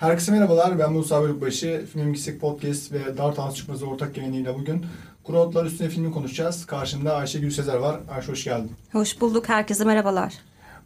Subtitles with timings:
[0.00, 0.78] Herkese merhabalar.
[0.78, 1.84] Ben Musa Bölükbaşı.
[1.92, 4.86] Film Yüksek Podcast ve Dart House Çıkmazı ortak yayınıyla bugün
[5.24, 6.66] Kuru üstüne filmi konuşacağız.
[6.66, 8.00] Karşımda Ayşe Gülsezer var.
[8.10, 8.72] Ayşe hoş geldin.
[8.92, 9.48] Hoş bulduk.
[9.48, 10.34] Herkese merhabalar.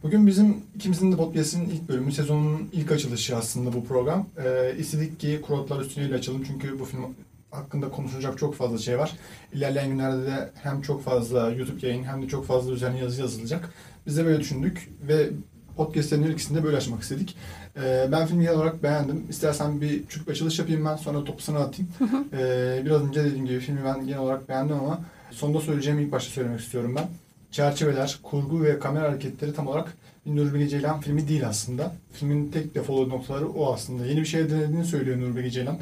[0.02, 4.26] Bugün bizim ikimizin de podcast'in ilk bölümü, sezonun ilk açılışı aslında bu program.
[4.44, 7.04] Ee, istedik ki Kuru üstüne ile açalım çünkü bu film
[7.50, 9.12] hakkında konuşulacak çok fazla şey var.
[9.52, 13.74] İlerleyen günlerde de hem çok fazla YouTube yayın hem de çok fazla üzerine yazı yazılacak.
[14.06, 15.30] Biz de böyle düşündük ve
[15.76, 17.36] podcastlerin her ikisini de böyle açmak istedik.
[17.76, 19.26] Ee, ben filmi genel olarak beğendim.
[19.30, 21.90] İstersen bir küçük açılış yapayım ben sonra topu sana atayım.
[22.32, 26.30] Ee, biraz önce dediğim gibi filmi ben genel olarak beğendim ama sonunda söyleyeceğimi ilk başta
[26.30, 27.08] söylemek istiyorum ben.
[27.50, 29.94] Çerçeveler, kurgu ve kamera hareketleri tam olarak
[30.26, 31.94] Nuri Ceylan filmi değil aslında.
[32.12, 34.06] Filmin tek defolu noktaları o aslında.
[34.06, 35.78] Yeni bir şey denediğini söylüyor Nuri Ceylan.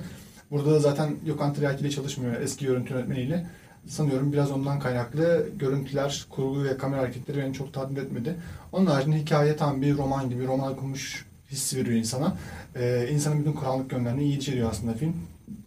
[0.50, 3.46] Burada da zaten Gökhan Tiryaki ile çalışmıyor eski görüntü yönetmeniyle.
[3.88, 8.36] Sanıyorum biraz ondan kaynaklı görüntüler, kurgu ve kamera hareketleri beni çok tatmin etmedi.
[8.72, 12.36] Onun haricinde hikaye tam bir roman gibi, roman okumuş hissi veriyor insana.
[12.76, 15.14] Ee, insanın bütün karanlık yönlerini iyi içeriyor aslında film.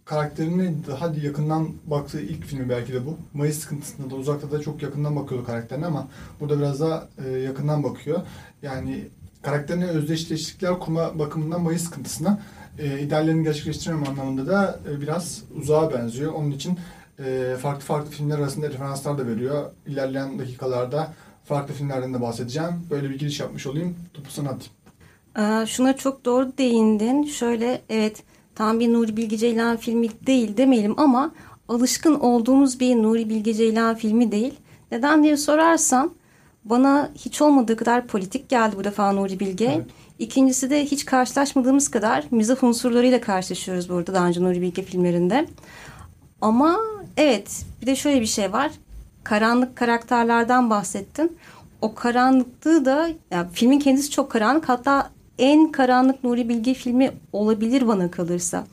[0.04, 3.18] Karakterini daha yakından baktığı ilk filmi belki de bu.
[3.34, 6.08] Mayıs sıkıntısında da uzakta da çok yakından bakıyordu karakterine ama
[6.40, 8.20] burada biraz daha e, yakından bakıyor.
[8.62, 9.04] Yani
[9.42, 12.40] karakterine özdeşleştikler kurma bakımından Mayıs sıkıntısına
[12.78, 16.32] e, ideallerini gerçekleştirmem anlamında da e, biraz uzağa benziyor.
[16.32, 16.78] Onun için
[17.18, 19.70] e, farklı farklı filmler arasında referanslar da veriyor.
[19.86, 21.12] İlerleyen dakikalarda
[21.44, 22.86] farklı filmlerden de bahsedeceğim.
[22.90, 23.96] Böyle bir giriş yapmış olayım.
[24.14, 24.72] Topu sana atayım.
[25.38, 27.24] Ee, şuna çok doğru değindin.
[27.24, 28.22] Şöyle evet
[28.54, 31.32] tam bir Nuri Bilge Ceylan filmi değil demeyelim ama
[31.68, 34.54] alışkın olduğumuz bir Nuri Bilge Ceylan filmi değil.
[34.92, 36.12] Neden diye sorarsan
[36.64, 39.64] bana hiç olmadığı kadar politik geldi bu defa Nuri Bilge.
[39.64, 39.86] Evet.
[40.18, 45.46] İkincisi de hiç karşılaşmadığımız kadar mizah unsurlarıyla karşılaşıyoruz burada daha önce Nuri Bilge filmlerinde.
[46.46, 46.80] Ama
[47.16, 48.70] evet bir de şöyle bir şey var.
[49.24, 51.38] Karanlık karakterlerden bahsettin.
[51.80, 54.68] O karanlıklığı da yani filmin kendisi çok karanlık.
[54.68, 58.66] Hatta en karanlık Nuri Bilge filmi olabilir bana kalırsa.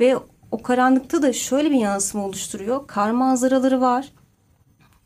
[0.00, 0.16] Ve
[0.50, 2.86] o karanlıkta da şöyle bir yansıma oluşturuyor.
[2.86, 4.12] Kar manzaraları var.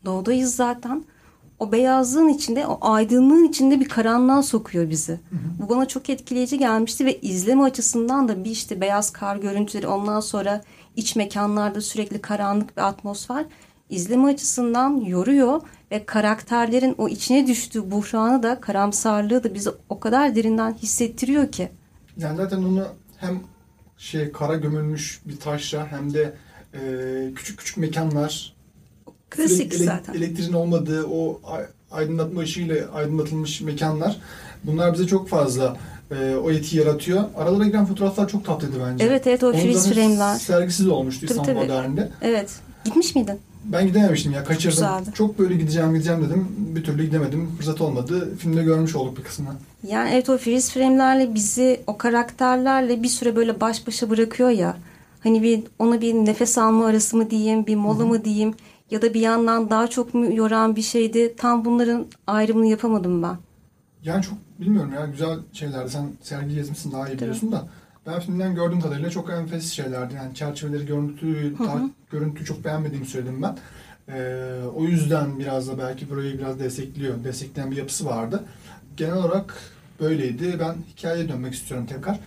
[0.05, 1.03] Doğudayız zaten.
[1.59, 5.11] O beyazlığın içinde, o aydınlığın içinde bir karanlığa sokuyor bizi.
[5.11, 5.63] Hı hı.
[5.63, 10.19] Bu bana çok etkileyici gelmişti ve izleme açısından da bir işte beyaz kar görüntüleri ondan
[10.19, 10.61] sonra
[10.95, 13.45] iç mekanlarda sürekli karanlık bir atmosfer
[13.89, 15.61] izleme açısından yoruyor
[15.91, 21.69] ve karakterlerin o içine düştüğü buhranı da karamsarlığı da bizi o kadar derinden hissettiriyor ki.
[22.17, 23.39] Yani zaten onu hem
[23.97, 26.35] şey kara gömülmüş bir taşla hem de
[26.73, 26.79] e,
[27.35, 28.55] küçük küçük mekanlar
[29.29, 30.13] klasik ele, zaten.
[30.13, 31.41] Elektriğin olmadığı o
[31.91, 34.19] aydınlatma ışığıyla aydınlatılmış mekanlar
[34.63, 35.77] bunlar bize çok fazla
[36.11, 37.23] e, o eti yaratıyor.
[37.37, 39.05] Aralara giren fotoğraflar çok tatlıydı bence.
[39.05, 40.35] Evet evet o freeze frame'ler.
[40.35, 41.71] Sergisiz olmuştu tabii, İstanbul tabii.
[41.71, 42.09] Modern'de.
[42.21, 42.51] Evet.
[42.85, 43.39] Gitmiş miydin?
[43.65, 45.05] Ben gidememiştim ya kaçırdım.
[45.05, 46.47] Çok, çok böyle gideceğim gideceğim dedim.
[46.57, 47.51] Bir türlü gidemedim.
[47.57, 48.37] Fırsat olmadı.
[48.37, 49.49] Filmde görmüş olduk bir kısmını.
[49.87, 54.77] Yani evet o freeze frame'lerle bizi o karakterlerle bir süre böyle baş başa bırakıyor ya.
[55.23, 58.53] Hani bir ona bir nefes alma arası mı diyeyim, bir mola mı diyeyim
[58.91, 61.33] ya da bir yandan daha çok mu yoran bir şeydi.
[61.37, 63.37] Tam bunların ayrımını yapamadım ben.
[64.03, 65.89] Yani çok bilmiyorum ya güzel şeylerdi.
[65.89, 67.67] Sen sergi gezmişsin daha iyi biliyorsun da.
[68.07, 70.13] Ben filmden gördüğüm kadarıyla çok enfes şeylerdi.
[70.13, 71.53] Yani çerçeveleri, görüntü,
[72.11, 73.57] görüntüyü çok beğenmediğimi söyledim ben.
[74.09, 77.23] Ee, o yüzden biraz da belki burayı biraz destekliyor.
[77.23, 78.43] Destekleyen bir yapısı vardı.
[78.97, 79.55] Genel olarak
[79.99, 80.57] böyleydi.
[80.59, 82.19] Ben hikayeye dönmek istiyorum tekrar.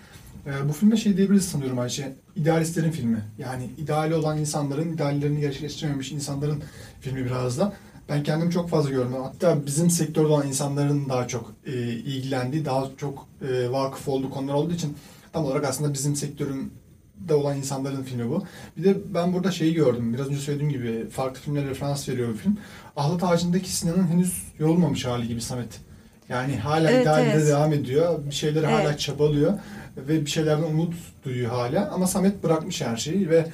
[0.47, 2.13] Ee, bu filme şey diyebiliriz sanıyorum Ayşe.
[2.37, 3.23] İdealistlerin filmi.
[3.39, 6.63] Yani ideali olan insanların, ideallerini gerçekleştirememiş insanların
[7.01, 7.73] filmi biraz da.
[8.09, 9.13] Ben kendimi çok fazla gördüm.
[9.23, 14.55] Hatta bizim sektörde olan insanların daha çok e, ilgilendiği, daha çok e, vakıf olduğu konular
[14.55, 14.97] olduğu için
[15.33, 18.45] tam olarak aslında bizim sektöründe olan insanların filmi bu.
[18.77, 20.15] Bir de ben burada şeyi gördüm.
[20.15, 22.59] Biraz önce söylediğim gibi farklı filmlere referans veriyor bu film.
[22.97, 25.81] Ahlat Ağacı'ndaki Sinan'ın henüz yorulmamış hali gibi Samet.
[26.29, 27.49] Yani hala evet, idealde evet.
[27.49, 28.19] devam ediyor.
[28.27, 28.75] Bir şeyleri evet.
[28.75, 29.59] hala çabalıyor
[29.97, 31.91] ve bir şeylerden umut duyuyor hala.
[31.91, 33.47] Ama Samet bırakmış her şeyi ve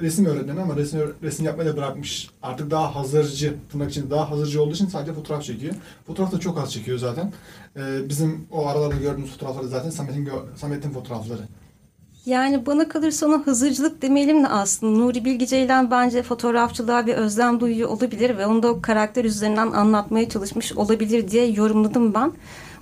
[0.00, 2.30] resim öğretmeni ama resim, resim yapmayı da bırakmış.
[2.42, 5.74] Artık daha hazırcı, tırnak için daha hazırcı olduğu için sadece fotoğraf çekiyor.
[6.06, 7.32] Fotoğraf da çok az çekiyor zaten.
[7.76, 11.42] E, bizim o aralarda gördüğümüz fotoğrafları zaten Samet'in Samet'in fotoğrafları.
[12.26, 17.60] Yani bana kalırsa ona hızırcılık demeyelim de aslında Nuri Bilge Ceylan bence fotoğrafçılığa bir özlem
[17.60, 22.32] duyuyor olabilir ve onu da o karakter üzerinden anlatmaya çalışmış olabilir diye yorumladım ben.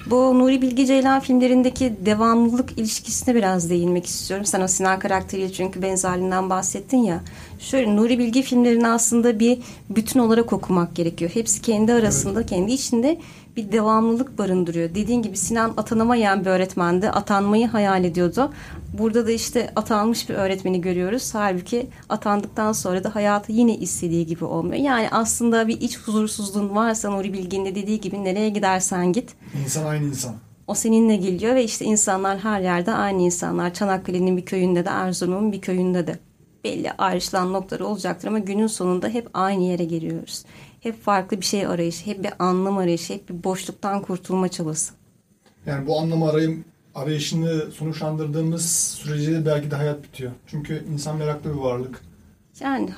[0.07, 4.47] Bu Nuri Bilge Ceylan filmlerindeki devamlılık ilişkisine biraz değinmek istiyorum.
[4.47, 7.21] Sen o Sinan karakteriyle çünkü benzerliğinden bahsettin ya.
[7.59, 9.59] Şöyle Nuri Bilge filmlerini aslında bir
[9.91, 11.31] bütün olarak okumak gerekiyor.
[11.35, 12.51] Hepsi kendi arasında, evet.
[12.51, 13.19] kendi içinde
[13.57, 14.95] bir devamlılık barındırıyor.
[14.95, 17.11] Dediğin gibi Sinan atanamayan bir öğretmendi.
[17.11, 18.53] Atanmayı hayal ediyordu.
[18.99, 21.35] Burada da işte atanmış bir öğretmeni görüyoruz.
[21.35, 24.83] Halbuki atandıktan sonra da hayatı yine istediği gibi olmuyor.
[24.83, 29.35] Yani aslında bir iç huzursuzluğun varsa Nuri Bilge'nin de dediği gibi nereye gidersen git.
[29.65, 30.35] İnsan aynı insan.
[30.67, 33.75] O seninle geliyor ve işte insanlar her yerde aynı insanlar.
[33.75, 36.19] Çanakkale'nin bir köyünde de Erzurum'un bir köyünde de.
[36.65, 40.45] Belli ayrışılan noktaları olacaktır ama günün sonunda hep aynı yere geliyoruz.
[40.81, 44.93] Hep farklı bir şey arayışı, hep bir anlam arayışı, hep bir boşluktan kurtulma çabası.
[45.67, 50.33] Yani bu anlamı arayım, arayışını sonuçlandırdığımız sürece de belki de hayat bitiyor.
[50.47, 52.01] Çünkü insan meraklı bir varlık.
[52.61, 52.91] Yani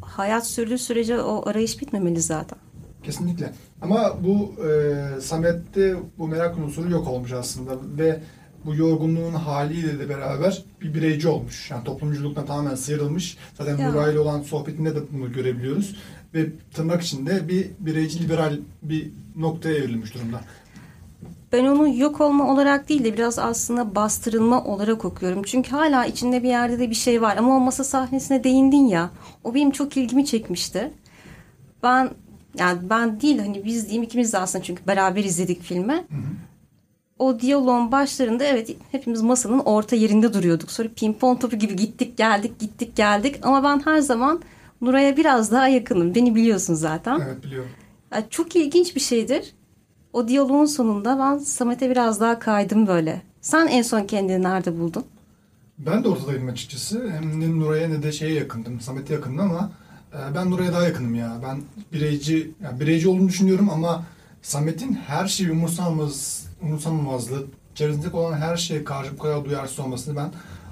[0.00, 2.58] hayat sürdüğü sürece o arayış bitmemeli zaten.
[3.02, 3.52] Kesinlikle.
[3.82, 8.20] Ama bu e, Samet'te bu merak unsuru yok olmuş aslında ve
[8.64, 11.70] bu yorgunluğun haliyle de beraber bir bireyci olmuş.
[11.70, 13.36] Yani toplumculuktan tamamen sıyrılmış.
[13.54, 13.78] Zaten
[14.12, 15.96] ile olan sohbetinde de bunu görebiliyoruz.
[16.34, 20.40] Ve tırnak içinde bir bireyci liberal bir noktaya evrilmiş durumda.
[21.52, 25.42] Ben onu yok olma olarak değil de biraz aslında bastırılma olarak okuyorum.
[25.42, 27.36] Çünkü hala içinde bir yerde de bir şey var.
[27.36, 29.10] Ama o masa sahnesine değindin ya.
[29.44, 30.90] O benim çok ilgimi çekmişti.
[31.82, 32.10] Ben
[32.58, 36.04] yani ben değil hani biz diyeyim ikimiz de aslında çünkü beraber izledik filmi.
[37.18, 40.70] O diyaloğun başlarında evet hepimiz masanın orta yerinde duruyorduk.
[40.70, 43.38] Sonra pimpon topu gibi gittik geldik gittik geldik.
[43.42, 44.42] Ama ben her zaman
[44.80, 46.14] Nuray'a biraz daha yakınım.
[46.14, 47.20] Beni biliyorsun zaten.
[47.20, 47.70] Evet biliyorum.
[48.12, 49.54] Ya çok ilginç bir şeydir.
[50.12, 53.22] O diyaloğun sonunda ben Samet'e biraz daha kaydım böyle.
[53.40, 55.04] Sen en son kendini nerede buldun?
[55.78, 57.10] Ben de ortadaydım açıkçası.
[57.10, 58.80] Hem ne Nuray'a ne de şeye yakındım.
[58.80, 59.70] Samet'e yakındım ama
[60.12, 61.40] e, ben Nuray'a daha yakınım ya.
[61.42, 61.62] Ben
[61.92, 64.04] bireyci, yani bireyci olduğunu düşünüyorum ama
[64.42, 67.44] Samet'in her şeyi umursamaz, umursamamazlığı,
[67.74, 70.30] çevresindeki olan her şeye karşı bu kadar duyarsız olmasını ben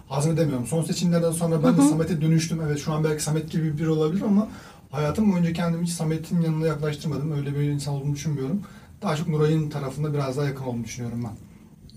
[0.09, 0.67] hazmedemiyorum.
[0.67, 2.61] Son seçimlerden sonra ben de Samet'e dönüştüm.
[2.67, 4.49] Evet şu an belki Samet gibi biri olabilir ama
[4.91, 7.33] hayatım boyunca kendimi hiç Samet'in yanına yaklaştırmadım.
[7.33, 8.63] Öyle bir insan olduğunu düşünmüyorum.
[9.03, 11.33] Daha çok Nuray'ın tarafında biraz daha yakın olduğunu düşünüyorum ben.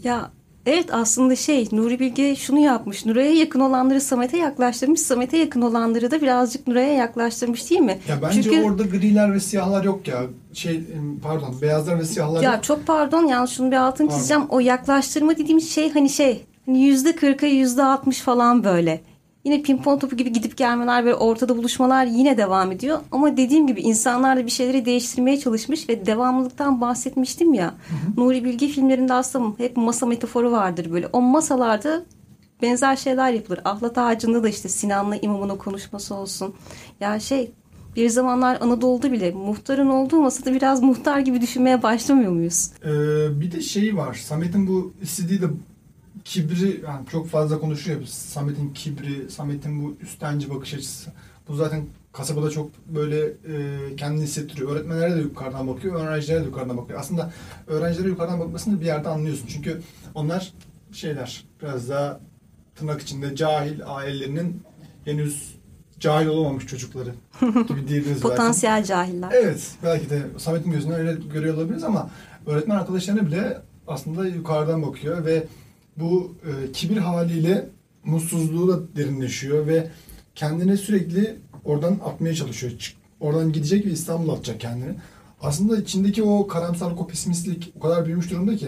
[0.09, 0.31] Ya
[0.65, 3.05] evet aslında şey Nuri Bilge şunu yapmış.
[3.05, 4.99] Nuray'a yakın olanları Samet'e yaklaştırmış.
[5.01, 7.99] Samet'e yakın olanları da birazcık Nuray'a yaklaştırmış değil mi?
[8.07, 10.23] Ya bence Çünkü orada griler ve siyahlar yok ya.
[10.53, 10.83] Şey
[11.23, 12.63] pardon beyazlar ve siyahlar ya yok.
[12.63, 14.07] çok pardon yalnız şunu bir Pardon.
[14.07, 14.43] çizeceğim.
[14.49, 19.01] O yaklaştırma dediğimiz şey hani şey yüzde kırka yüzde altmış falan böyle.
[19.43, 22.99] Yine pimpon topu gibi gidip gelmeler ve ortada buluşmalar yine devam ediyor.
[23.11, 27.73] Ama dediğim gibi insanlar da bir şeyleri değiştirmeye çalışmış ve devamlılıktan bahsetmiştim ya.
[28.17, 31.07] Nuri Bilge filmlerinde aslında hep masa metaforu vardır böyle.
[31.07, 32.05] O masalarda
[32.61, 33.59] benzer şeyler yapılır.
[33.65, 36.53] Ahlat Ağacı'nda da işte Sinan'la imamın o konuşması olsun.
[36.99, 37.51] Ya şey
[37.95, 42.69] bir zamanlar Anadolu'da bile muhtarın olduğu masada biraz muhtar gibi düşünmeye başlamıyor muyuz?
[42.83, 44.13] Ee, bir de şey var.
[44.13, 45.45] Samet'in bu istediği de
[46.27, 48.05] kibri yani çok fazla konuşuyor.
[48.05, 51.11] Samet'in kibri, Samet'in bu üstenci bakış açısı.
[51.47, 54.71] Bu zaten kasabada çok böyle e, kendini hissettiriyor.
[54.71, 56.99] Öğretmenlere de yukarıdan bakıyor, öğrencilere de yukarıdan bakıyor.
[56.99, 57.33] Aslında
[57.67, 59.47] öğrencilere yukarıdan bakmasını bir yerde anlıyorsun.
[59.47, 59.81] Çünkü
[60.15, 60.53] onlar
[60.91, 62.19] şeyler biraz daha
[62.75, 64.63] tırnak içinde cahil ailelerinin
[65.05, 65.55] henüz
[65.99, 67.13] cahil olamamış çocukları
[67.67, 68.21] gibi diyebiliriz belki.
[68.21, 69.29] Potansiyel cahiller.
[69.33, 72.09] Evet, belki de Samet'in gözünden öyle görüyor olabiliriz ama
[72.45, 75.43] öğretmen arkadaşlarına bile aslında yukarıdan bakıyor ve
[75.97, 77.69] bu e, kibir haliyle
[78.05, 79.89] mutsuzluğu da derinleşiyor ve
[80.35, 81.35] kendini sürekli
[81.65, 82.95] oradan atmaya çalışıyor.
[83.19, 84.95] Oradan gidecek ve İstanbul'a atacak kendini.
[85.41, 88.67] Aslında içindeki o karamsarlık, o pesimistlik o kadar büyümüş durumda ki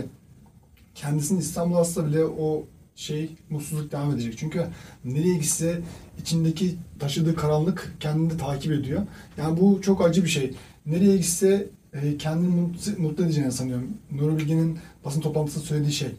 [0.95, 2.65] kendisini İstanbul'a atsa bile o
[2.95, 4.37] şey mutsuzluk devam edecek.
[4.37, 4.67] Çünkü
[5.05, 5.81] nereye gitse
[6.21, 9.01] içindeki taşıdığı karanlık kendini takip ediyor.
[9.37, 10.53] Yani bu çok acı bir şey.
[10.85, 13.87] Nereye gitse e, kendini mutlu, mutlu edeceğini sanıyorum.
[14.11, 16.09] Nuri Bilge'nin basın toplantısında söylediği şey.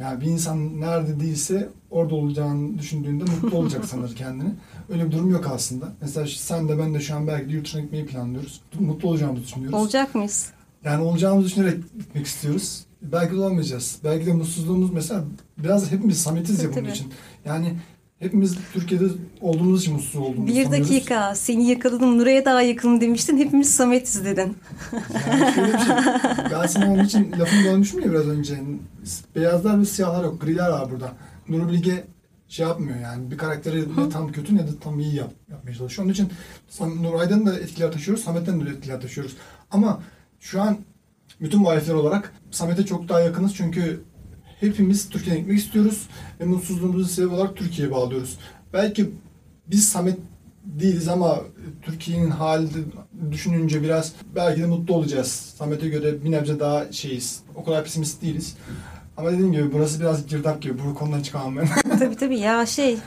[0.00, 4.50] Yani bir insan nerede değilse orada olacağını düşündüğünde mutlu olacak sanır kendini.
[4.88, 5.92] Öyle bir durum yok aslında.
[6.00, 8.60] Mesela sen de ben de şu an belki de yurt dışına gitmeyi planlıyoruz.
[8.78, 9.78] Mutlu olacağımızı düşünüyoruz.
[9.78, 10.50] Olacak mıyız?
[10.84, 12.84] Yani olacağımızı düşünerek gitmek istiyoruz.
[13.02, 13.98] Belki de olamayacağız.
[14.04, 15.24] Belki de mutsuzluğumuz mesela
[15.58, 17.12] biraz hepimiz Samitiz ya bunun için.
[17.44, 17.74] Yani
[18.20, 19.04] hepimiz Türkiye'de
[19.40, 20.90] olduğumuz için mutsuz olduğumuzu Bir sanıyoruz.
[20.90, 23.38] dakika seni yakaladım Nuray'a daha yakınım demiştin.
[23.38, 24.56] Hepimiz Samet'iz dedin.
[25.30, 25.94] Yani şöyle bir şey.
[26.52, 28.60] Ben sana onun için lafını bölmüşüm ya biraz önce.
[29.36, 30.40] Beyazlar ve siyahlar yok.
[30.40, 31.12] Griler var burada.
[31.48, 32.04] Nuri Bilge
[32.48, 33.30] şey yapmıyor yani.
[33.30, 36.04] Bir karakteri ne tam kötü ne de tam iyi yap, yapmaya çalışıyor.
[36.04, 36.28] Onun için
[37.02, 38.24] Nuray'dan da etkiler taşıyoruz.
[38.24, 39.36] Samet'ten de etkiler taşıyoruz.
[39.70, 40.02] Ama
[40.40, 40.78] şu an
[41.40, 43.54] bütün muhalifler olarak Samet'e çok daha yakınız.
[43.54, 44.00] Çünkü
[44.60, 46.08] hepimiz Türkiye'ye gitmek istiyoruz.
[46.40, 48.38] Ve mutsuzluğumuzu sebep olarak Türkiye'ye bağlıyoruz.
[48.72, 49.10] Belki
[49.66, 50.18] biz Samet
[50.64, 51.40] değiliz ama
[51.82, 52.68] Türkiye'nin hali
[53.30, 55.54] düşününce biraz belki de mutlu olacağız.
[55.58, 57.40] Samet'e göre bir nebze daha şeyiz.
[57.54, 58.56] O kadar pesimist değiliz.
[59.16, 60.74] Ama dediğim gibi burası biraz girdap gibi.
[60.90, 61.68] Bu konudan çıkamam ben.
[61.98, 62.98] tabii tabii ya şey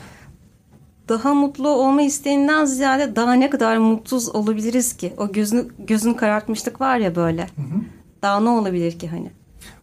[1.08, 5.14] daha mutlu olma isteğinden ziyade daha ne kadar mutsuz olabiliriz ki?
[5.16, 7.42] O gözünü gözünü karartmışlık var ya böyle.
[7.42, 7.80] Hı hı.
[8.22, 9.30] Daha ne olabilir ki hani?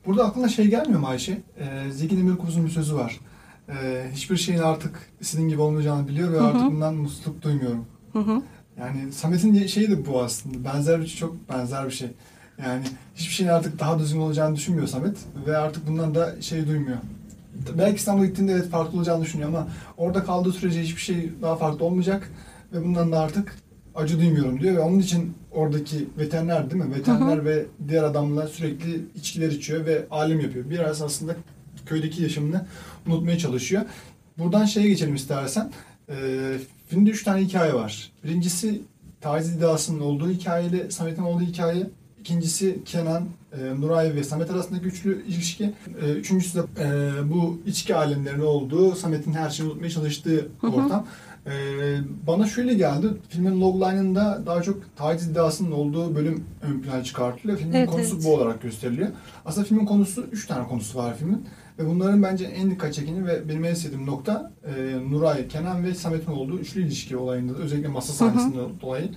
[0.06, 1.42] Burada aklına şey gelmiyor mu Ayşe?
[1.60, 3.20] Ee, Zeki Demirkubuz'un bir sözü var.
[3.70, 6.48] Ee, hiçbir şeyin artık istediğim gibi olmayacağını biliyor ve Hı hı.
[6.48, 7.86] artık bundan mutluluk duymuyorum.
[8.14, 8.42] Hı hı.
[8.80, 10.64] Yani Samet'in şeyi de bu aslında.
[10.64, 12.10] Benzer bir çok benzer bir şey.
[12.66, 12.84] Yani
[13.16, 15.18] hiçbir şeyin artık daha düzgün olacağını düşünmüyor Samet
[15.48, 16.98] ve artık bundan da şey duymuyor.
[17.78, 19.68] Belki İstanbul'a gittiğinde evet farklı olacağını düşünüyor ama
[19.98, 22.32] orada kaldığı sürece hiçbir şey daha farklı olmayacak
[22.74, 23.56] ve bundan da artık
[23.96, 26.96] acı duymuyorum diyor ve onun için oradaki veteriner değil mi?
[26.96, 30.70] Veteriner ve diğer adamlar sürekli içkiler içiyor ve alim yapıyor.
[30.70, 31.36] Biraz aslında
[31.86, 32.66] köydeki yaşamını
[33.08, 33.82] unutmaya çalışıyor.
[34.38, 35.72] Buradan şeye geçelim istersen.
[36.10, 38.12] Ee, filmde üç tane hikaye var.
[38.24, 38.82] Birincisi
[39.22, 41.90] taciz iddiasının olduğu hikayeyle Samet'in olduğu hikaye.
[42.20, 45.74] İkincisi Kenan, e, Nuray ve Samet arasındaki üçlü ilişki.
[46.02, 50.72] E, üçüncüsü de e, bu içki alemlerinin olduğu, Samet'in her şeyi unutmaya çalıştığı Hı hı.
[50.72, 51.08] ortam.
[51.46, 51.52] E,
[52.28, 57.58] bana şöyle geldi, filmin logline'ında daha çok taciz iddiasının olduğu bölüm ön plana çıkartılıyor.
[57.58, 58.26] Filmin Evet, konusu evet.
[58.26, 59.10] bu olarak gösteriliyor.
[59.46, 61.46] Aslında filmin konusu, üç tane konusu var filmin.
[61.80, 65.96] Ve bunların bence en dikkat çekeni ve benim en sevdiğim nokta e, Nuray, Kenan ve
[65.96, 69.10] Samet'in olduğu üçlü ilişki olayında da özellikle masa sahnesinden dolayı.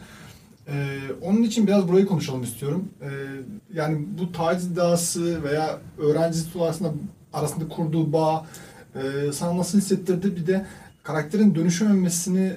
[0.69, 2.89] E, onun için biraz burayı konuşalım istiyorum.
[3.03, 3.09] E,
[3.75, 6.93] yani bu taciz iddiası veya öğrenci arasında,
[7.33, 8.47] arasında kurduğu bağ
[8.95, 10.37] e, sana nasıl hissettirdi?
[10.37, 10.67] Bir de
[11.05, 12.53] karakterin dönüşememesini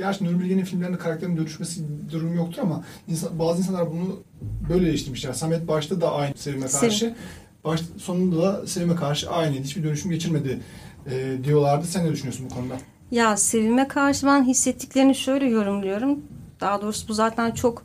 [0.00, 1.80] Gerçi Nuri Bilge'nin filmlerinde karakterin dönüşmesi
[2.12, 4.22] durumu yoktur ama insan, bazı insanlar bunu
[4.68, 5.32] böyle eleştirmişler.
[5.32, 6.98] Samet başta da aynı Sevim'e karşı.
[6.98, 7.14] Sevim.
[7.64, 9.64] Baş, sonunda da Sevim'e karşı aynıydı.
[9.64, 10.60] Hiçbir dönüşüm geçirmedi
[11.10, 11.86] e, diyorlardı.
[11.86, 12.74] Sen ne düşünüyorsun bu konuda?
[13.10, 16.18] Ya sevime karşı ben hissettiklerini şöyle yorumluyorum.
[16.60, 17.84] Daha doğrusu bu zaten çok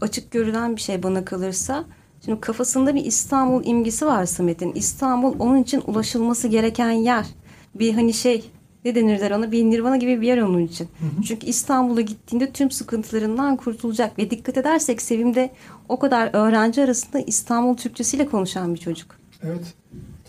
[0.00, 1.84] açık görülen bir şey bana kalırsa.
[2.24, 4.72] Şimdi kafasında bir İstanbul imgesi var Samet'in.
[4.72, 7.26] İstanbul onun için ulaşılması gereken yer.
[7.74, 8.50] Bir hani şey
[8.88, 10.88] ne denirler ona bir nirvana gibi bir yer onun için.
[11.26, 14.18] Çünkü İstanbul'a gittiğinde tüm sıkıntılarından kurtulacak.
[14.18, 15.50] Ve dikkat edersek Sevim'de
[15.88, 19.16] o kadar öğrenci arasında İstanbul Türkçesiyle konuşan bir çocuk.
[19.42, 19.74] Evet.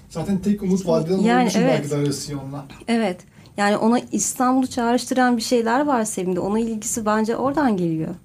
[0.10, 1.80] Zaten tek umut vadeden Yani için evet.
[1.80, 2.66] belki de arası onunla.
[2.88, 3.18] Evet.
[3.58, 6.40] Yani ona İstanbul'u çağrıştıran bir şeyler var Sevim'de.
[6.40, 8.16] Ona ilgisi bence oradan geliyor.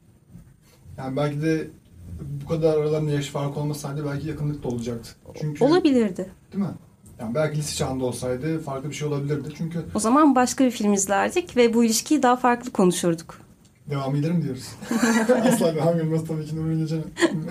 [0.99, 1.67] Yani belki de
[2.45, 5.11] bu kadar aralarında yaş farkı olmasaydı belki yakınlık da olacaktı.
[5.41, 6.27] Çünkü Olabilirdi.
[6.53, 6.71] değil mi?
[7.21, 9.49] Yani belki lise çağında olsaydı farklı bir şey olabilirdi.
[9.59, 13.39] Çünkü O zaman başka bir film izlerdik ve bu ilişkiyi daha farklı konuşurduk.
[13.91, 14.69] devam eder mi diyoruz?
[15.53, 17.05] Asla devam gelmez tabii ki Nuri Bilge'nin.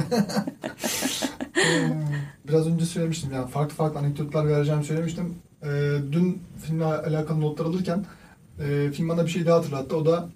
[1.57, 1.89] Ee,
[2.47, 5.35] Biraz önce söylemiştim yani farklı farklı anekdotlar vereceğimi söylemiştim.
[5.63, 5.67] Ee,
[6.11, 8.05] dün filmle alakalı notlar alırken
[8.59, 9.97] e, film bana bir şey daha hatırlattı.
[9.97, 10.29] O da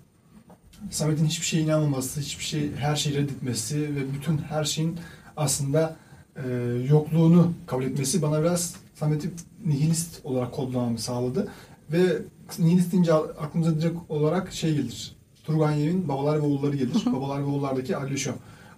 [0.91, 4.97] Samet'in hiçbir şeye inanmaması, hiçbir şey, her şeyi reddetmesi ve bütün her şeyin
[5.37, 5.95] aslında
[6.35, 6.49] e,
[6.89, 9.29] yokluğunu kabul etmesi bana biraz Samet'i
[9.65, 11.47] nihilist olarak kodlamamı sağladı.
[11.91, 12.21] Ve
[12.59, 15.15] nihilist deyince aklımıza direkt olarak şey gelir.
[15.43, 17.05] Turgenev'in Babalar ve Oğulları gelir.
[17.05, 18.31] Babalar ve Oğullar'daki Alişo.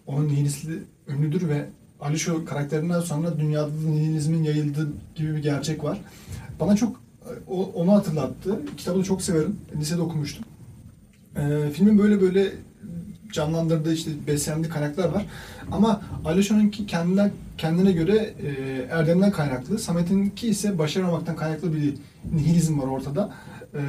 [0.08, 1.66] Onun nihilistliği ünlüdür ve
[2.02, 6.02] Alişo karakterinden sonra dünyada da nihilizmin yayıldığı gibi bir gerçek var.
[6.60, 7.02] Bana çok
[7.74, 8.60] onu hatırlattı.
[8.78, 9.58] Kitabı da çok severim.
[9.76, 10.46] Lisede okumuştum.
[11.36, 12.54] Ee, filmin böyle böyle
[13.32, 15.26] canlandırdığı işte beslendiği kaynaklar var.
[15.72, 18.52] Ama Alişo'nunki kendine, kendine göre e,
[18.92, 19.80] erdemden kaynaklı.
[19.80, 21.94] Samet'inki ise başaramamaktan kaynaklı bir
[22.34, 23.34] nihilizm var ortada.
[23.76, 23.80] Ee,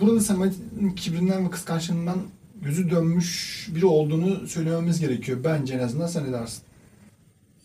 [0.00, 2.18] burada Samet'in kibrinden ve kıskançlığından
[2.62, 5.38] gözü dönmüş biri olduğunu söylememiz gerekiyor.
[5.44, 6.62] Bence en azından sen ne dersin?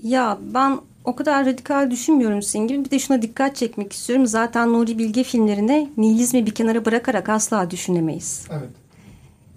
[0.04, 2.86] Ya ben o kadar radikal düşünmüyorum senin gibi.
[2.86, 4.28] Bir de şuna dikkat çekmek istiyorum.
[4.28, 8.48] Zaten Nuri Bilge filmlerinde nihilizmi bir kenara bırakarak asla düşünemeyiz.
[8.52, 8.70] Evet.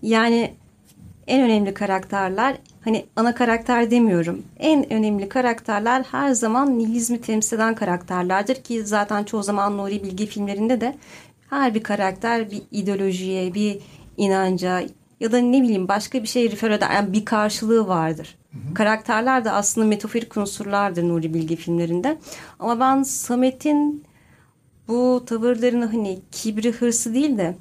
[0.02, 0.54] Yani
[1.28, 4.42] en önemli karakterler hani ana karakter demiyorum.
[4.58, 10.26] En önemli karakterler her zaman nihilizmi temsil eden karakterlerdir ki zaten çoğu zaman Nuri Bilge
[10.26, 10.96] filmlerinde de
[11.50, 13.78] her bir karakter bir ideolojiye, bir
[14.16, 14.82] inanca
[15.20, 18.38] ya da ne bileyim başka bir şey refer eden yani bir karşılığı vardır.
[18.74, 22.18] Karakterler de aslında metaforik unsurlardır Nuri Bilge filmlerinde.
[22.58, 24.04] Ama ben Samet'in
[24.88, 27.54] bu tavırlarını hani kibri hırsı değil de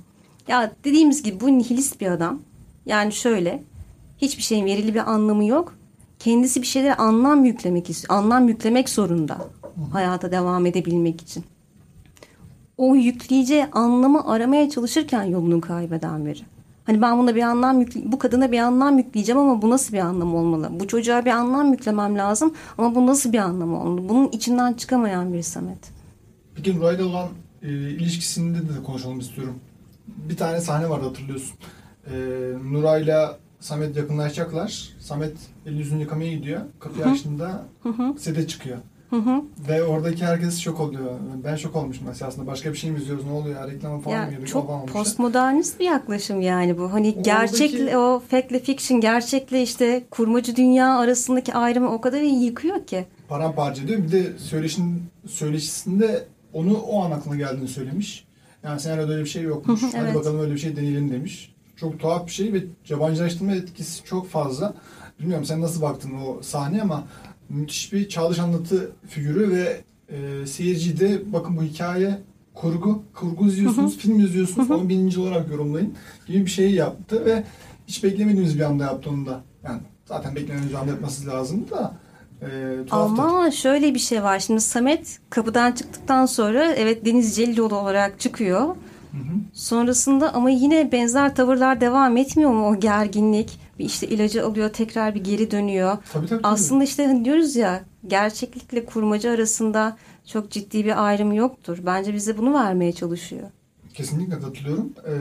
[0.47, 2.39] ya dediğimiz gibi bu nihilist bir adam.
[2.87, 3.63] Yani şöyle
[4.17, 5.75] hiçbir şeyin verili bir anlamı yok.
[6.19, 7.91] Kendisi bir şeylere anlam yüklemek.
[8.09, 9.37] Anlam yüklemek zorunda
[9.91, 11.43] hayata devam edebilmek için.
[12.77, 16.41] O yükleyeceği anlamı aramaya çalışırken yolunu kaybeden biri.
[16.83, 19.99] Hani ben buna bir anlam yükle bu kadına bir anlam yükleyeceğim ama bu nasıl bir
[19.99, 20.69] anlam olmalı?
[20.71, 24.09] Bu çocuğa bir anlam yüklemem lazım ama bu nasıl bir anlam olmalı?
[24.09, 25.91] Bunun içinden çıkamayan bir Samet.
[26.55, 27.27] Peki Nuray'la olan
[27.61, 29.55] e, ilişkisinde de konuşalım istiyorum.
[30.07, 31.57] Bir tane sahne vardı hatırlıyorsun.
[32.11, 32.17] E,
[32.71, 34.89] Nuray'la Samet yakınlaşacaklar.
[34.99, 35.33] Samet
[35.65, 36.61] elini yüzünü yıkamaya gidiyor.
[36.79, 37.63] Kapıyı açtığında
[38.17, 38.77] sete çıkıyor.
[39.09, 39.41] Hı hı.
[39.69, 41.11] Ve oradaki herkes şok oluyor.
[41.43, 42.47] Ben şok olmuşum mesela aslında.
[42.47, 43.25] Başka bir şey mi izliyoruz?
[43.25, 43.55] Ne oluyor?
[43.61, 43.67] ya?
[43.67, 44.47] Reklama falan mı Ya girdik?
[44.47, 44.93] çok olmuşlar.
[44.93, 46.93] postmodernist bir yaklaşım yani bu.
[46.93, 52.43] Hani Oradaki- gerçekle o fact'le fiction, gerçekle işte kurmacı dünya arasındaki ayrımı o kadar iyi
[52.45, 53.05] yıkıyor ki.
[53.29, 54.03] Paramparça ediyor.
[54.03, 58.25] Bir de söyleşin, söyleşisinde onu o an aklına geldiğini söylemiş.
[58.63, 59.81] Yani senaryoda öyle bir şey yokmuş.
[59.81, 60.15] Hı hı, Hadi evet.
[60.15, 61.55] bakalım öyle bir şey deneyelim demiş.
[61.77, 64.73] Çok tuhaf bir şey ve yabancılaştırma etkisi çok fazla.
[65.19, 67.03] bilmiyorum sen nasıl baktın o sahneye ama
[67.49, 72.17] müthiş bir çağdaş anlatı figürü ve e, seyirci de bakın bu hikaye
[72.53, 75.93] kurgu, kurgu izliyorsunuz, film izliyorsunuz, onu bininci olarak yorumlayın
[76.27, 77.43] gibi bir şey yaptı ve
[77.87, 79.41] hiç beklemediğimiz bir anda yaptı onu da.
[79.63, 81.93] Yani zaten beklemediğimiz bir anda yapması lazımdı da
[82.41, 82.47] e,
[82.87, 83.21] tuhaftı.
[83.21, 84.39] Ama şöyle bir şey var.
[84.39, 88.75] Şimdi Samet kapıdan çıktıktan sonra evet Deniz Celilioğlu olarak çıkıyor.
[89.17, 89.33] Hı.
[89.53, 93.59] Sonrasında ama yine benzer tavırlar devam etmiyor mu o gerginlik?
[93.79, 95.97] Bir işte ilacı alıyor tekrar bir geri dönüyor.
[96.13, 96.41] Tabii tabii.
[96.41, 96.53] tabii.
[96.53, 101.77] Aslında işte hani diyoruz ya gerçeklikle kurmaca arasında çok ciddi bir ayrım yoktur.
[101.85, 103.49] Bence bize bunu vermeye çalışıyor.
[103.93, 104.93] Kesinlikle katılıyorum.
[105.07, 105.11] Ee,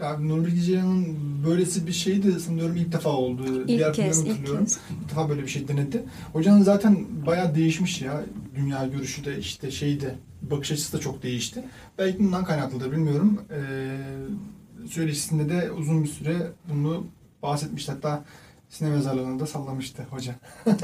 [0.00, 3.64] yani Nuri Bilge Ceylan'ın böylesi bir şeyi de sanıyorum ilk defa oldu.
[3.68, 4.78] İlk kez, ilk kez.
[5.02, 6.04] İlk defa böyle bir şey denedi.
[6.32, 8.24] Hocanın zaten bayağı değişmiş ya.
[8.54, 11.64] Dünya görüşü de işte şeyi de bakış açısı da çok değişti.
[11.98, 13.40] Belki bundan kaynaklıdır bilmiyorum.
[13.50, 16.36] Ee, söyleşisinde de uzun bir süre
[16.68, 17.06] bunu
[17.42, 17.92] bahsetmişti.
[17.92, 18.24] Hatta
[18.68, 20.34] sinema mezarlığında da sallamıştı hoca.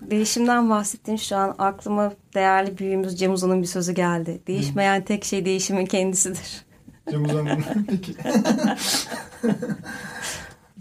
[0.00, 4.40] Değişimden bahsettin şu an aklıma değerli büyüğümüz Cem Uzan'ın bir sözü geldi.
[4.46, 6.64] Değişmeyen tek şey değişimin kendisidir.
[7.10, 8.14] Cem Uzan'ın peki.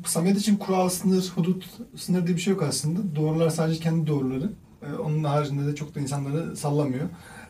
[0.06, 1.66] Samet için kural, sınır, hudut,
[1.96, 3.16] sınır diye bir şey yok aslında.
[3.16, 4.50] Doğrular sadece kendi doğruları.
[4.84, 7.10] Ee, onun haricinde de çok da insanları sallamıyor.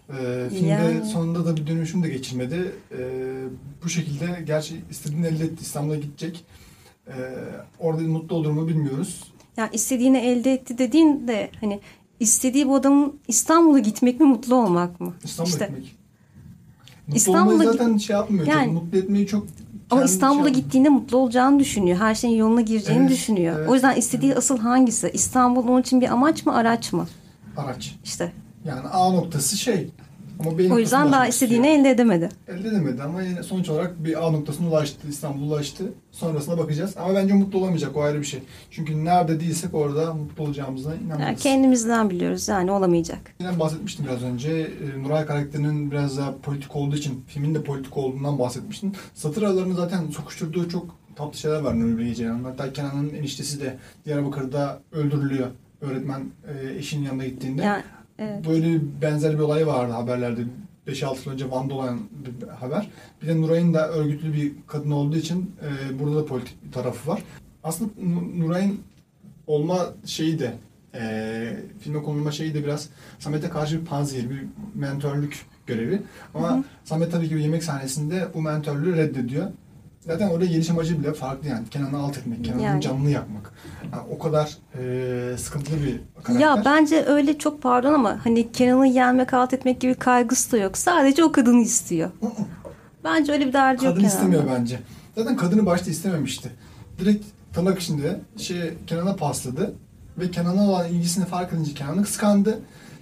[0.09, 1.05] Ee, filmde Yani.
[1.05, 2.71] sonunda da bir dönüşüm de geçirmedi.
[2.91, 3.43] Ee,
[3.83, 5.61] bu şekilde gerçi istediğini elde etti.
[5.61, 6.45] İstanbul'a gidecek.
[7.07, 7.11] Ee,
[7.79, 9.33] orada mutlu olur mu bilmiyoruz.
[9.57, 11.79] Yani istediğini elde etti dediğin de hani
[12.19, 15.13] istediği bu adamın İstanbul'a gitmek mi mutlu olmak mı?
[15.23, 15.65] İstanbul'a İşte.
[15.65, 15.95] gitmek.
[17.07, 18.47] Mutlu İstanbul'a zaten şey yapmıyor.
[18.47, 18.65] Yani.
[18.65, 19.45] çok mutlu etmeyi çok
[19.89, 21.97] Ama İstanbul'a şey gittiğinde mutlu olacağını düşünüyor.
[21.97, 23.59] Her şeyin yoluna gireceğini Evet, düşünüyor.
[23.59, 24.37] evet, o yüzden istediği evet.
[24.37, 25.11] asıl hangisi?
[25.13, 27.07] İstanbul onun için bir amaç mı araç mı?
[27.57, 27.95] araç.
[28.03, 28.31] İşte.
[28.65, 29.89] Yani A noktası şey.
[30.47, 31.79] Ama O yüzden daha istediğini istiyor.
[31.81, 32.29] elde edemedi.
[32.47, 35.07] Elde edemedi ama yine sonuç olarak bir A noktasına ulaştı.
[35.09, 35.83] İstanbul ulaştı.
[36.11, 36.97] Sonrasına bakacağız.
[36.97, 37.97] Ama bence mutlu olamayacak.
[37.97, 38.39] O ayrı bir şey.
[38.71, 41.25] Çünkü nerede değilsek orada mutlu olacağımıza inanıyoruz.
[41.25, 43.19] Yani kendimizden biliyoruz yani olamayacak.
[43.39, 44.51] Yine bahsetmiştim biraz önce.
[44.51, 48.91] E, Nuray karakterinin biraz daha politik olduğu için, filmin de politik olduğundan bahsetmiştim.
[49.13, 52.43] Satır aralarını zaten sokuşturduğu çok tatlı şeyler var Nuri Bilge Ceylan'ın.
[52.43, 55.47] Hatta Kenan'ın eniştesi de Diyarbakır'da öldürülüyor.
[55.81, 57.61] Öğretmen e, eşinin yanına gittiğinde.
[57.63, 57.83] Yani
[58.23, 58.47] evet.
[58.47, 60.41] Böyle benzer bir olay vardı haberlerde.
[60.87, 61.99] 5-6 yıl önce Van'da olan
[62.41, 62.89] bir haber.
[63.21, 67.09] Bir de Nuray'ın da örgütlü bir kadın olduğu için e, burada da politik bir tarafı
[67.11, 67.23] var.
[67.63, 68.79] Aslında Nu- Nuray'ın
[69.47, 70.53] olma şeyi de
[70.95, 74.43] e, filme konulma şeyi de biraz Samet'e karşı bir panzehir, bir
[74.75, 76.01] mentörlük görevi.
[76.33, 76.63] Ama Hı hı.
[76.83, 79.47] Samet tabii ki bir yemek sahnesinde bu mentörlüğü reddediyor.
[80.05, 81.69] Zaten orada geliş amacı bile farklı yani.
[81.69, 82.81] Kenan'ı alt etmek, Kenan'ın Yani.
[82.81, 83.53] canını yakmak.
[83.93, 86.39] Yani o kadar e, sıkıntılı bir karakter.
[86.47, 90.77] Ya bence öyle çok pardon ama hani Kenan'ı yenmek, alt etmek gibi kaygısı da yok.
[90.77, 92.09] Sadece o kadını istiyor.
[93.03, 94.79] Bence öyle bir derdi yok Kadın istemiyor bence.
[95.17, 96.51] Zaten kadını başta istememişti.
[96.99, 99.73] Direkt tırnak içinde şey Kenan'a pasladı
[100.17, 102.59] ve Kenan'a olan ilgisini fark edince Kenan'ı kıskandı.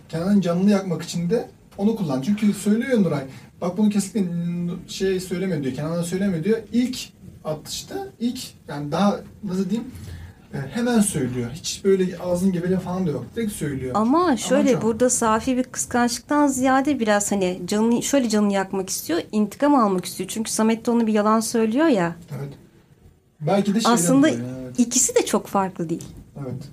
[0.09, 2.25] Kenan'ın canını yakmak için de onu kullandı.
[2.25, 3.23] Çünkü söylüyor Nuray.
[3.61, 5.75] Bak bunu kesinlikle şey söylemiyor diyor.
[5.75, 6.57] Kenan'a söylemiyor diyor.
[6.73, 6.97] İlk
[7.43, 9.91] atışta ilk yani daha nasıl diyeyim
[10.53, 11.51] e, hemen söylüyor.
[11.53, 13.25] Hiç böyle ağzın gebele falan da yok.
[13.35, 13.91] Direkt söylüyor.
[13.95, 14.87] Ama şöyle Amaç o.
[14.87, 20.29] burada safi bir kıskançlıktan ziyade biraz hani canını şöyle canını yakmak istiyor, intikam almak istiyor.
[20.29, 22.15] Çünkü Samet de ona bir yalan söylüyor ya.
[22.39, 22.53] Evet.
[23.41, 24.79] Belki de şeyden Aslında dolayı, evet.
[24.79, 26.05] ikisi de çok farklı değil.
[26.41, 26.63] evet.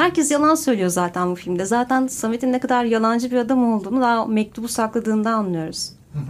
[0.00, 1.64] Herkes yalan söylüyor zaten bu filmde.
[1.64, 5.92] Zaten Samet'in ne kadar yalancı bir adam olduğunu daha mektubu sakladığında anlıyoruz.
[6.12, 6.22] Hı hı.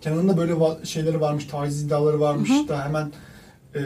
[0.00, 3.12] Kenan'ın da böyle va- şeyleri varmış, taciz iddiaları varmış da hemen
[3.74, 3.80] e,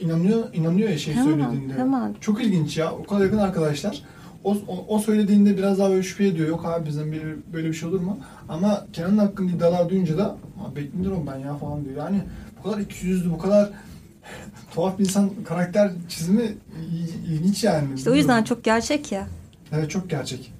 [0.00, 1.74] inanıyor inanıyor ya şey Hemen, söylediğinde.
[1.74, 2.14] hemen.
[2.20, 2.92] Çok ilginç ya.
[2.92, 4.02] O kadar yakın arkadaşlar.
[4.44, 6.48] O, o, o söylediğinde biraz daha böyle şüphe ediyor.
[6.48, 8.18] Yok abi bizden bir, böyle bir şey olur mu?
[8.48, 11.96] Ama Kenan'ın hakkında iddialar duyunca da "Aa, beklenir ben ya falan diyor.
[11.96, 12.20] Yani
[12.58, 13.70] bu kadar ikiyüzlü, bu kadar
[14.74, 16.42] tuhaf bir insan karakter çizimi
[16.92, 17.88] il- ilginç yani.
[17.96, 19.26] İşte o yüzden çok gerçek ya.
[19.72, 20.52] Evet çok gerçek.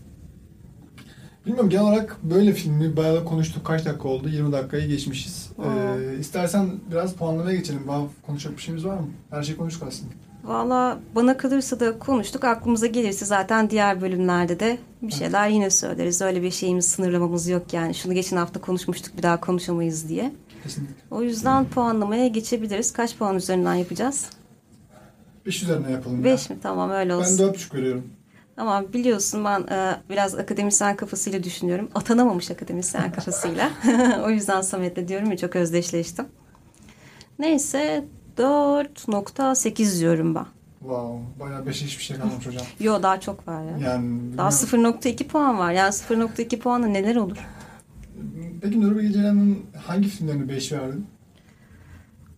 [1.47, 3.65] Bilmiyorum genel olarak böyle filmi bayağı da konuştuk.
[3.67, 4.29] Kaç dakika oldu?
[4.29, 5.49] 20 dakikayı geçmişiz.
[5.59, 5.97] Aa.
[6.01, 7.81] Ee, istersen biraz puanlamaya geçelim.
[7.89, 9.07] Daha konuşacak bir şeyimiz var mı?
[9.31, 10.11] Her şeyi konuştuk aslında.
[10.45, 12.45] Valla bana kalırsa da konuştuk.
[12.45, 16.23] Aklımıza gelirse zaten diğer bölümlerde de bir şeyler yine söyleriz.
[16.23, 17.95] Öyle bir şeyimiz, sınırlamamız yok yani.
[17.95, 20.33] Şunu geçen hafta konuşmuştuk bir daha konuşamayız diye.
[20.63, 20.95] Kesinlikle.
[21.11, 22.93] O yüzden puanlamaya geçebiliriz.
[22.93, 24.27] Kaç puan üzerinden yapacağız?
[25.47, 26.57] 5 üzerine yapalım 5 ya.
[26.57, 26.63] mi?
[26.63, 27.39] Tamam öyle Ben olsun.
[27.39, 28.05] 4,5 veriyorum.
[28.57, 31.89] Ama biliyorsun ben e, biraz akademisyen kafasıyla düşünüyorum.
[31.95, 33.71] Atanamamış akademisyen kafasıyla.
[34.25, 36.27] o yüzden Samet'le diyorum ya çok özdeşleştim.
[37.39, 38.05] Neyse
[38.39, 40.47] 4.8 diyorum ben.
[40.81, 41.19] Wow.
[41.41, 42.63] Bayağı 5'e hiçbir şey kalmamış hocam.
[42.81, 43.79] Yo daha çok var ya.
[43.89, 44.99] Yani Daha bilmiyorum.
[45.03, 45.73] 0.2 puan var.
[45.73, 47.37] Yani 0.2 puanla neler olur?
[48.63, 49.50] Peki Nuri Bilge Ceylan'ın
[49.91, 51.07] hangi filmlerine 5 verdin?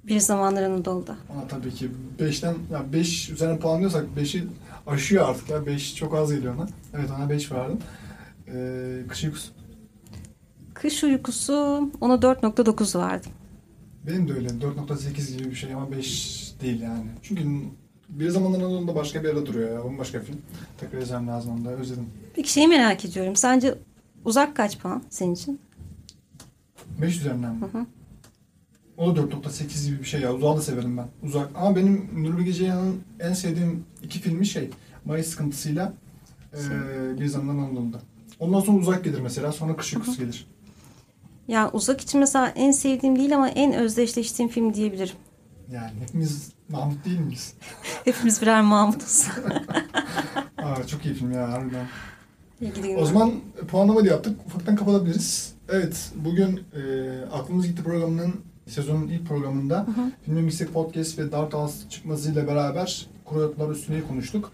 [0.05, 1.17] Bir Zamanlar Anadolu'da.
[1.33, 4.45] Ama tabii ki 5'ten ya 5 üzerine puanlıyorsak 5'i
[4.87, 5.67] aşıyor artık ya.
[5.67, 6.67] 5 çok az geliyor ona.
[6.95, 7.79] Evet ona 5 verdim.
[8.49, 9.53] Ee, kış uykusu.
[10.75, 11.53] Kış Uykusu
[12.01, 13.31] ona 4.9 verdim.
[14.07, 17.07] Benim de öyle 4.8 gibi bir şey ama 5 değil yani.
[17.23, 17.43] Çünkü
[18.09, 19.85] bir zamanlar Anadolu'da başka bir yerde duruyor ya.
[19.85, 20.38] Bambaşka film.
[20.81, 22.07] Tekrar izlemem lazım onu da özledim.
[22.35, 23.37] Peki şeyi merak ediyorum.
[23.37, 23.75] Sence
[24.25, 25.61] uzak kaç puan senin için?
[27.00, 27.61] 5 üzerinden mi?
[27.72, 27.87] Hı hı.
[28.96, 30.35] O da 4.8 gibi bir şey ya.
[30.35, 31.07] Uzağı da severim ben.
[31.22, 31.48] Uzak.
[31.55, 34.70] Ama benim Nuri Bilge Ceylan'ın en sevdiğim iki filmi şey.
[35.05, 35.92] Mayıs Sıkıntısı'yla
[36.55, 37.98] e, Bir Zamanlar Anadolu'da.
[38.40, 39.52] Ondan sonra Uzak gelir mesela.
[39.52, 40.46] Sonra Kış Uykusu gelir.
[41.48, 45.14] Ya uzak için mesela en sevdiğim değil ama en özdeşleştiğim film diyebilirim.
[45.72, 47.55] Yani hepimiz Mahmut değil miyiz?
[48.05, 49.26] Hepimiz birer Mahmut'uz.
[50.59, 51.87] Aa, çok iyi film ya harbiden.
[52.61, 52.96] İyi günler.
[52.96, 53.33] O zaman
[53.68, 54.38] puanlama da yaptık.
[54.46, 55.55] Ufaktan kapatabiliriz.
[55.68, 56.81] Evet, bugün e,
[57.33, 58.35] Aklımız Gitti programının
[58.66, 59.87] sezonun ilk programında
[60.25, 64.53] Filmin Yüksek Podcast ve Dart House çıkmasıyla beraber kuru yatlar üstüne konuştuk.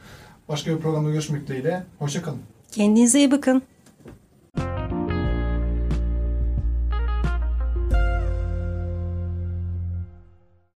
[0.48, 1.86] Başka bir programda görüşmek dileğiyle.
[1.98, 2.38] Hoşçakalın.
[2.72, 3.62] Kendinize iyi bakın.